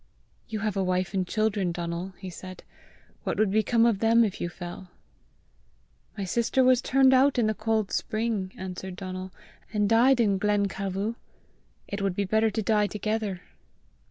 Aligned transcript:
"You 0.49 0.61
have 0.61 0.75
a 0.75 0.83
wife 0.83 1.13
and 1.13 1.27
children, 1.27 1.71
Donal!" 1.71 2.15
he 2.17 2.31
said; 2.31 2.63
"what 3.23 3.37
would 3.37 3.51
become 3.51 3.85
of 3.85 3.99
them 3.99 4.23
if 4.23 4.41
you 4.41 4.49
fell?" 4.49 4.89
"My 6.17 6.23
sister 6.23 6.63
was 6.63 6.81
turned 6.81 7.13
out 7.13 7.37
in 7.37 7.45
the 7.45 7.53
cold 7.53 7.91
spring," 7.91 8.51
answered 8.57 8.95
Donal, 8.95 9.31
"and 9.71 9.87
died 9.87 10.19
in 10.19 10.39
Glencalvu! 10.39 11.17
It 11.87 12.01
would 12.01 12.15
be 12.15 12.25
better 12.25 12.49
to 12.49 12.63
die 12.63 12.87
together!" 12.87 13.41